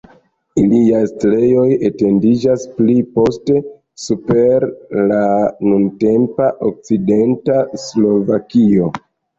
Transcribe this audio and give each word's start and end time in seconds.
Ilia 0.59 1.01
setlejo 1.11 1.65
etendiĝis 1.89 2.65
pli 2.79 2.97
poste 3.19 3.59
super 4.07 4.67
la 5.13 5.23
nuntempa 5.71 6.53
okcidenta 6.73 7.63
Slovakio. 7.89 8.95